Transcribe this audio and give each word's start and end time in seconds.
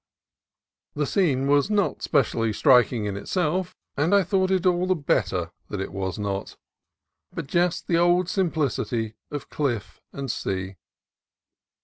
The 0.95 1.05
scene 1.05 1.45
was 1.45 1.69
not 1.69 2.01
specially 2.01 2.51
striking 2.53 3.05
in 3.05 3.15
itself, 3.15 3.75
and 3.95 4.15
I 4.15 4.23
thought 4.23 4.49
it 4.49 4.65
all 4.65 4.87
the 4.87 4.95
better 4.95 5.51
that 5.69 5.79
it 5.79 5.93
was 5.93 6.17
not, 6.17 6.57
but 7.31 7.45
just 7.45 7.85
the 7.85 7.97
old 7.99 8.27
simplicity 8.27 9.13
of 9.29 9.51
cliff 9.51 10.01
and 10.11 10.31
sea. 10.31 10.77